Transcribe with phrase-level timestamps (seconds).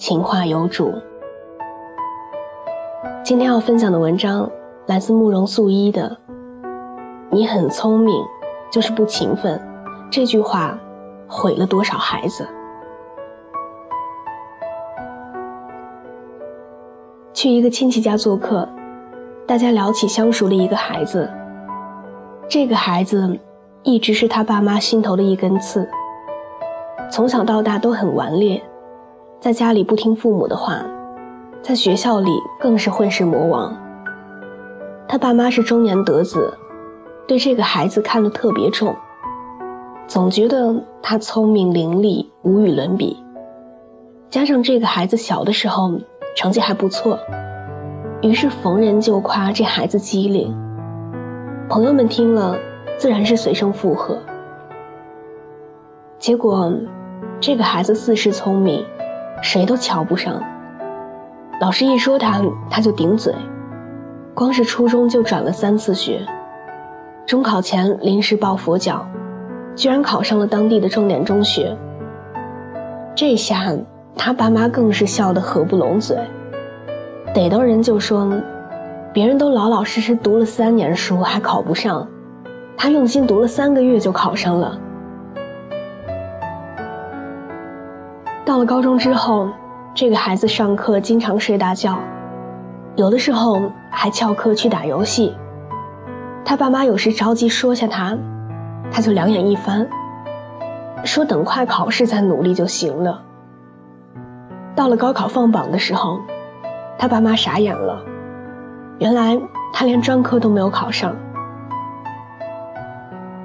[0.00, 0.94] 情话有主。
[3.22, 4.50] 今天要分享的文章
[4.86, 6.16] 来自慕容素一的
[7.30, 8.14] “你很聪明，
[8.72, 9.60] 就是不勤奋”，
[10.10, 10.78] 这句话
[11.28, 12.48] 毁了多少孩子？
[17.34, 18.66] 去一个亲戚家做客，
[19.46, 21.30] 大家聊起相熟的一个孩子。
[22.48, 23.38] 这个孩子
[23.82, 25.86] 一直是他爸妈心头的一根刺，
[27.12, 28.62] 从小到大都很顽劣。
[29.40, 30.84] 在家里不听父母的话，
[31.62, 33.74] 在学校里更是混世魔王。
[35.08, 36.52] 他爸妈是中年得子，
[37.26, 38.94] 对这个孩子看得特别重，
[40.06, 43.16] 总觉得他聪明伶俐，无与伦比。
[44.28, 45.90] 加上这个孩子小的时候
[46.36, 47.18] 成绩还不错，
[48.20, 50.54] 于是逢人就夸这孩子机灵。
[51.66, 52.58] 朋友们听了，
[52.98, 54.18] 自然是随声附和。
[56.18, 56.70] 结果，
[57.40, 58.84] 这个孩子自恃聪明。
[59.42, 60.42] 谁都瞧不上，
[61.60, 63.34] 老师一说他，他就顶嘴。
[64.34, 66.20] 光是初中就转了三次学，
[67.26, 69.06] 中考前临时抱佛脚，
[69.74, 71.76] 居然考上了当地的重点中学。
[73.14, 73.72] 这下
[74.16, 76.16] 他爸妈更是笑得合不拢嘴，
[77.34, 78.32] 逮到人就说，
[79.12, 82.06] 别人都老老实实读了三年书还考不上，
[82.76, 84.78] 他用心读了三个月就考上了。
[88.50, 89.48] 到了高中之后，
[89.94, 92.00] 这个孩子上课经常睡大觉，
[92.96, 93.62] 有的时候
[93.92, 95.32] 还翘课去打游戏。
[96.44, 98.18] 他爸妈有时着急说下他，
[98.90, 99.88] 他就两眼一翻，
[101.04, 103.22] 说等快考试再努力就行了。
[104.74, 106.18] 到了高考放榜的时候，
[106.98, 108.02] 他爸妈傻眼了，
[108.98, 109.40] 原来
[109.72, 111.14] 他连专科都没有考上。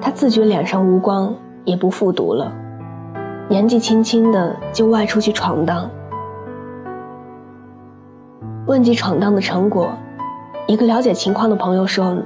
[0.00, 1.34] 他自觉脸上无光，
[1.64, 2.52] 也不复读了。
[3.52, 5.90] 年纪轻轻的就外出去闯荡。
[8.66, 9.92] 问及闯荡的成果，
[10.66, 12.16] 一个了解情况的朋友说：“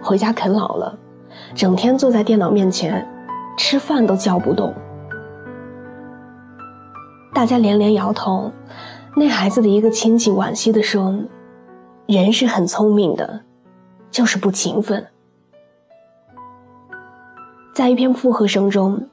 [0.00, 0.98] 回家啃老了，
[1.54, 3.06] 整天坐在电脑面前，
[3.58, 4.72] 吃饭都叫不动。”
[7.34, 8.50] 大家连连摇头。
[9.14, 11.14] 那孩子的一个亲戚惋惜地说
[12.08, 13.42] ：“人是很聪明的，
[14.10, 15.06] 就是不勤奋。”
[17.76, 19.10] 在一篇附和声中。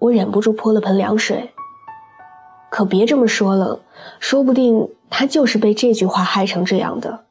[0.00, 1.48] 我忍不住泼了盆凉水。
[2.68, 3.78] 可别这么说了，
[4.18, 7.26] 说不定他就是被这句话害成这样的。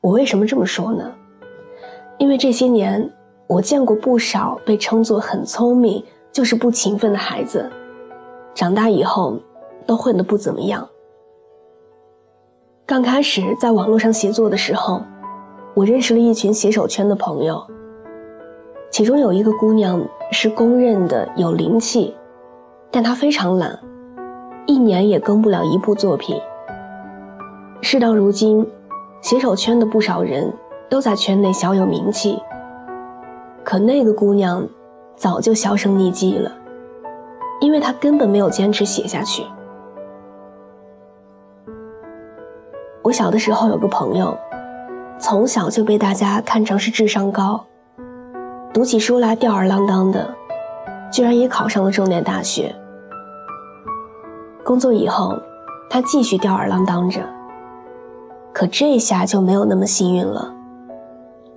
[0.00, 1.12] 我为什么这么说呢？
[2.18, 3.12] 因为这些年
[3.46, 7.70] 我见过不少被称作很聪明就是不勤奋的孩子，
[8.54, 9.40] 长大以后
[9.86, 10.88] 都混得不怎么样。
[12.84, 15.02] 刚开始在网络上写作的时候，
[15.74, 17.66] 我认识了一群写手圈的朋友，
[18.92, 20.00] 其中有一个姑娘。
[20.34, 22.16] 是公认的有灵气，
[22.90, 23.78] 但她非常懒，
[24.64, 26.40] 一年也更不了一部作品。
[27.82, 28.66] 事到如今，
[29.20, 30.50] 写手圈的不少人
[30.88, 32.42] 都在圈内小有名气，
[33.62, 34.66] 可那个姑娘
[35.14, 36.50] 早就销声匿迹了，
[37.60, 39.44] 因为她根本没有坚持写下去。
[43.02, 44.34] 我小的时候有个朋友，
[45.18, 47.66] 从小就被大家看成是智商高。
[48.72, 50.34] 读起书来吊儿郎当的，
[51.12, 52.74] 居然也考上了重点大学。
[54.64, 55.38] 工作以后，
[55.90, 57.20] 他继续吊儿郎当着。
[58.50, 60.50] 可这下就没有那么幸运了，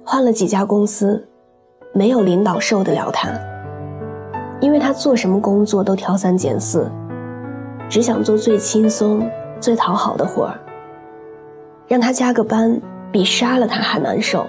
[0.03, 1.25] 换了几家公司，
[1.93, 3.29] 没有领导受得了他，
[4.59, 6.91] 因为他做什么工作都挑三拣四，
[7.87, 9.25] 只想做最轻松、
[9.61, 10.59] 最讨好的活儿，
[11.87, 12.77] 让他加个班
[13.09, 14.45] 比杀了他还难受。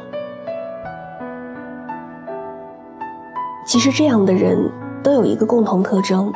[3.76, 4.58] 其实这样的人
[5.02, 6.32] 都有一个共同特征，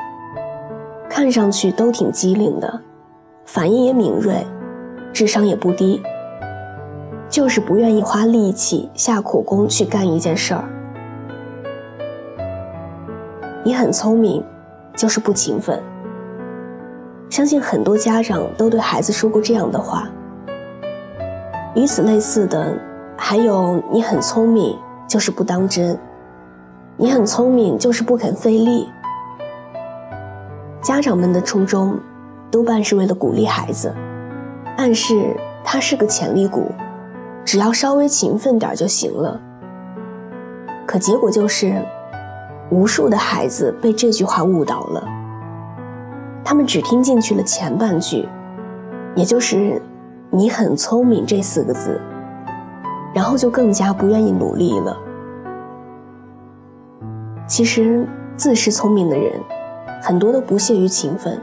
[1.08, 2.78] 看上去都挺机灵的，
[3.46, 4.46] 反应也敏锐，
[5.10, 6.02] 智商也不低，
[7.30, 10.64] 就是不愿意花力气下苦功去干一件事儿。
[13.64, 14.44] 你很聪明，
[14.94, 15.82] 就是不勤奋。
[17.30, 20.10] 相信很多家长都对孩子说过这样的话。
[21.74, 22.76] 与此类似的，
[23.16, 24.76] 还有你很聪明，
[25.08, 25.98] 就是不当真。
[27.02, 28.86] 你很聪明，就是不肯费力。
[30.82, 31.98] 家长们的初衷，
[32.50, 33.90] 多半是为了鼓励孩子，
[34.76, 36.70] 暗示他是个潜力股，
[37.42, 39.40] 只要稍微勤奋点就行了。
[40.86, 41.82] 可结果就是，
[42.70, 45.02] 无数的孩子被这句话误导了，
[46.44, 48.28] 他们只听进去了前半句，
[49.14, 49.80] 也就是
[50.28, 51.98] “你很聪明”这四个字，
[53.14, 54.94] 然后就更加不愿意努力了。
[57.60, 58.08] 其实，
[58.38, 59.38] 自恃聪明的人，
[60.00, 61.38] 很多都不屑于勤奋。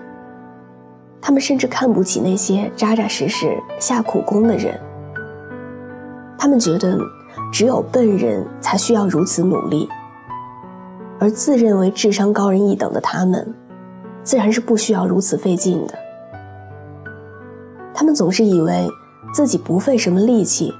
[1.21, 4.79] 他们甚至看不起那些扎扎实实下苦功的人。
[6.35, 6.97] 他们觉得，
[7.53, 9.87] 只有笨人才需要如此努力，
[11.19, 13.53] 而自认为智商高人一等的他们，
[14.23, 15.93] 自然是不需要如此费劲的。
[17.93, 18.89] 他们总是以为
[19.31, 20.73] 自己不费什么力气，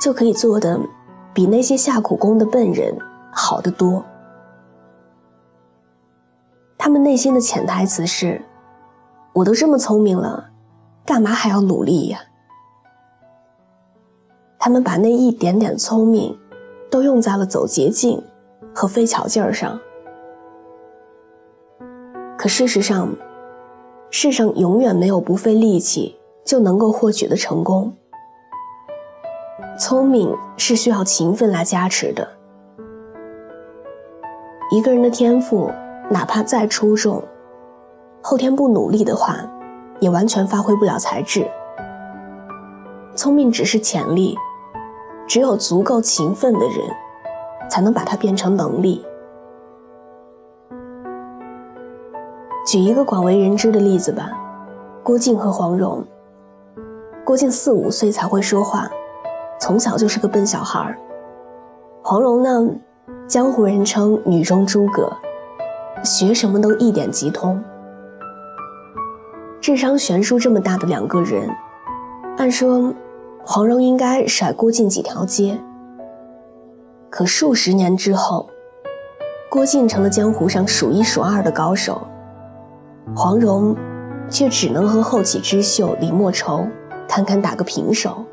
[0.00, 0.80] 就可以做的
[1.32, 2.98] 比那些下苦功的笨人
[3.30, 4.04] 好得多。
[6.84, 8.42] 他们内心的潜台词是
[9.32, 10.50] ：“我都这么聪明了，
[11.06, 12.18] 干嘛还要努力呀？”
[14.60, 16.38] 他们把那一点点聪明，
[16.90, 18.22] 都用在了走捷径
[18.74, 19.80] 和费巧劲儿上。
[22.36, 23.08] 可事实上，
[24.10, 26.14] 世上永远没有不费力气
[26.44, 27.90] 就能够获取的成功。
[29.80, 32.28] 聪明是需要勤奋来加持的。
[34.70, 35.70] 一个人的天赋。
[36.10, 37.22] 哪怕再出众，
[38.22, 39.36] 后天不努力的话，
[40.00, 41.50] 也完全发挥不了才智。
[43.14, 44.36] 聪明只是潜力，
[45.26, 46.76] 只有足够勤奋的人，
[47.70, 49.04] 才能把它变成能力。
[52.66, 54.30] 举一个广为人知的例子吧，
[55.02, 56.04] 郭靖和黄蓉。
[57.24, 58.90] 郭靖四五岁才会说话，
[59.58, 60.96] 从小就是个笨小孩。
[62.02, 62.68] 黄蓉呢，
[63.26, 65.10] 江湖人称女中诸葛。
[66.02, 67.62] 学什么都一点即通，
[69.60, 71.48] 智商悬殊这么大的两个人，
[72.36, 72.92] 按说
[73.44, 75.58] 黄蓉应该甩郭靖几条街。
[77.08, 78.50] 可数十年之后，
[79.48, 82.06] 郭靖成了江湖上数一数二的高手，
[83.14, 83.74] 黄蓉
[84.28, 86.66] 却只能和后起之秀李莫愁
[87.08, 88.24] 堪堪打个平手。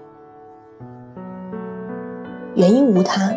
[2.55, 3.31] 原因无他，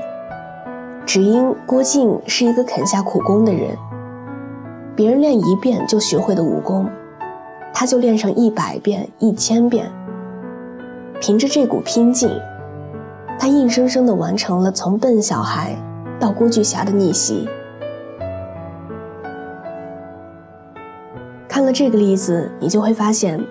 [1.06, 3.76] 只因郭靖是一个肯下苦功的人。
[4.96, 6.88] 别人练一遍就学会的武功，
[7.72, 9.90] 他就练上一百遍、一千遍。
[11.20, 12.30] 凭着这股拼劲，
[13.38, 15.74] 他硬生生地完成了从笨小孩
[16.20, 17.48] 到郭巨侠的逆袭。
[21.48, 23.44] 看了这个例子，你就会发现，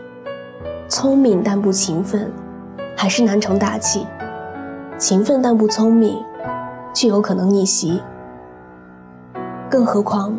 [0.87, 2.31] 聪明但不勤奋，
[2.95, 4.05] 还是难成大器；
[4.97, 6.15] 勤奋但不聪明，
[6.93, 8.01] 却有可能逆袭。
[9.69, 10.37] 更何况。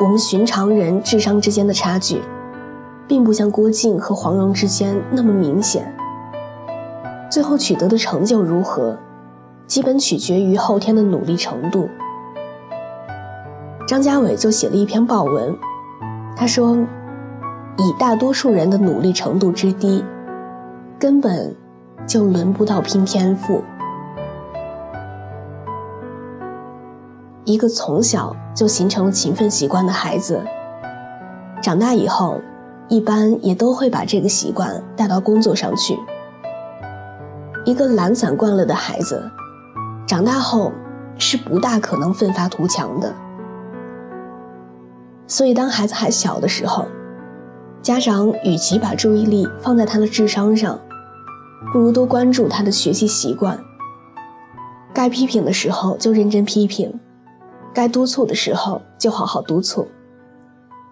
[0.00, 2.22] 我们寻常人智商之间的差距，
[3.08, 5.92] 并不像郭靖和黄蓉之间那么明显。
[7.28, 8.96] 最后取得的成就如何，
[9.66, 11.88] 基本取决于后天的努力程度。
[13.88, 15.56] 张家伟就写了一篇报文，
[16.36, 16.76] 他说
[17.76, 20.04] ：“以大多数人的努力程度之低，
[20.96, 21.56] 根本
[22.06, 23.64] 就轮不到拼天赋。”
[27.48, 30.44] 一个从小就形成了勤奋习惯的孩子，
[31.62, 32.38] 长大以后，
[32.88, 35.98] 一般也都会把这个习惯带到工作上去。
[37.64, 39.30] 一个懒散惯了的孩子，
[40.06, 40.70] 长大后
[41.16, 43.14] 是不大可能奋发图强的。
[45.26, 46.84] 所以，当孩子还小的时候，
[47.80, 50.78] 家长与其把注意力放在他的智商上，
[51.72, 53.58] 不如多关注他的学习习惯。
[54.92, 57.00] 该批评的时候就认真批评。
[57.74, 59.86] 该督促的时候就好好督促，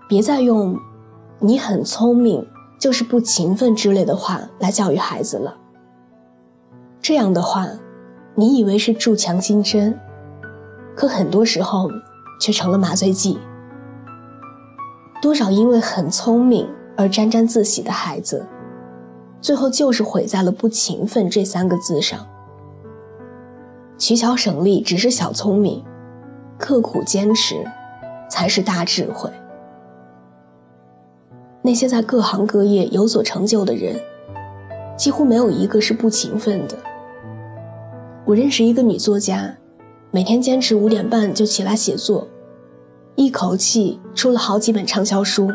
[0.09, 0.79] 别再用
[1.41, 2.47] “你很聪明
[2.79, 5.57] 就是不勤奋”之类的话来教育孩子了。
[7.01, 7.69] 这样的话，
[8.35, 9.99] 你以为是助强心针，
[10.95, 11.91] 可很多时候
[12.41, 13.39] 却成了麻醉剂。
[15.23, 18.47] 多少因为很聪明而沾沾自喜的孩子，
[19.41, 22.27] 最后就是毁在了“不勤奋”这三个字上。
[23.99, 25.83] 取巧省力只是小聪明。
[26.59, 27.65] 刻苦坚持，
[28.29, 29.31] 才是大智慧。
[31.63, 34.01] 那些在各行各业有所成就的人，
[34.97, 36.77] 几乎没有一个是不勤奋的。
[38.25, 39.57] 我认识一个女作家，
[40.11, 42.27] 每天坚持五点半就起来写作，
[43.17, 45.51] 一口气出了好几本畅销书。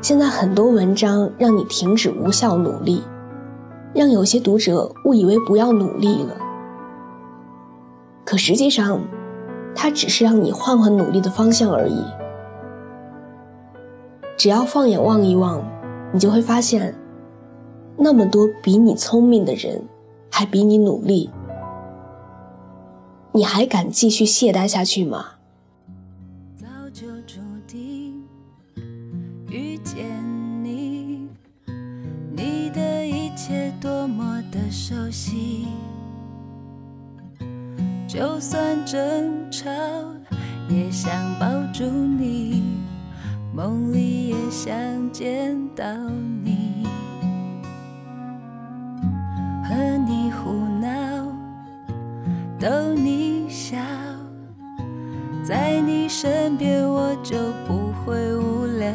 [0.00, 3.02] 现在很多文章让你停止无效努力，
[3.92, 6.36] 让有些读者误以为不要努力了。
[8.24, 9.00] 可实际上，
[9.74, 12.04] 它只是让你换换努力的方向而已。
[14.36, 15.64] 只要放眼望一望，
[16.12, 16.94] 你就会发现，
[17.96, 19.82] 那么多比你聪明的人，
[20.30, 21.30] 还比你努力，
[23.32, 25.24] 你还敢继续懈怠下去吗？
[26.56, 28.22] 早就注定
[29.50, 30.04] 遇见
[30.62, 31.28] 你，
[32.32, 35.66] 你的一切多么的熟悉，
[38.08, 39.68] 就算争吵，
[40.66, 42.62] 也想抱住你。
[43.54, 44.72] 梦里也想
[45.12, 45.84] 见到
[46.42, 46.86] 你，
[49.62, 49.74] 和
[50.06, 50.88] 你胡闹，
[52.58, 53.76] 逗你笑，
[55.44, 57.36] 在你身边我就
[57.66, 58.90] 不会无聊。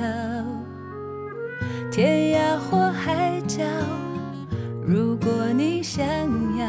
[1.92, 3.64] 天涯或海角，
[4.84, 6.04] 如果你想
[6.58, 6.66] 要，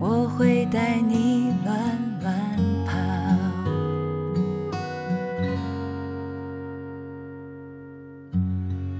[0.00, 1.76] 我会带你乱
[2.22, 2.34] 乱
[2.86, 2.96] 跑。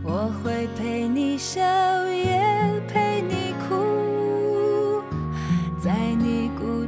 [0.05, 1.63] 我会陪你笑，
[2.07, 2.39] 也
[2.87, 5.03] 陪你哭。
[5.83, 6.80] 在你孤。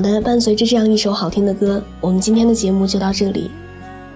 [0.00, 3.50] 好的，伴随着这样一首好听的歌，我们今天的节目就到这里。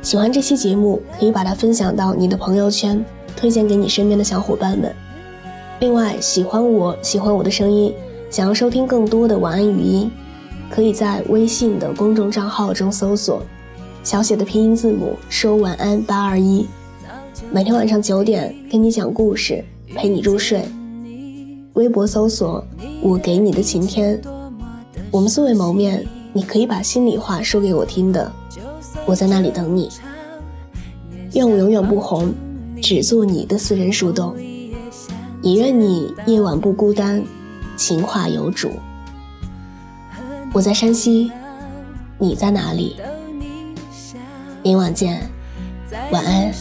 [0.01, 3.05] 喜欢这期节目，可以把它分享到你的朋友圈，
[3.37, 4.91] 推荐给你身边的小伙伴们。
[5.81, 7.93] 另外，喜欢我喜欢我的声音，
[8.31, 10.11] 想要收听更多的晚安语音，
[10.71, 13.43] 可以在微信的公众账号中搜索
[14.03, 16.67] 小写的拼音字母说晚安八二一，
[17.53, 19.63] 每天晚上九点跟你讲故事，
[19.95, 20.63] 陪你入睡。
[21.75, 22.65] 微博搜索
[23.03, 24.19] 我给你的晴天。
[25.15, 28.33] 我们素未谋面，你可以把心里话说给我听的，
[29.07, 29.89] 我在那里等你。
[31.35, 32.35] 愿我永远不红，
[32.83, 34.37] 只做你的私人树洞。
[35.41, 37.23] 也愿你夜晚不孤单，
[37.77, 38.73] 情话有主。
[40.53, 41.31] 我在山西，
[42.19, 42.97] 你在哪里？
[44.65, 45.31] 明晚见，
[46.11, 46.53] 晚安。